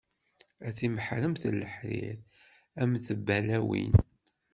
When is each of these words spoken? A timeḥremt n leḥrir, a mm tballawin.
A 0.67 0.69
timeḥremt 0.77 1.43
n 1.47 1.57
leḥrir, 1.61 2.17
a 2.81 2.83
mm 2.87 2.95
tballawin. 3.07 3.93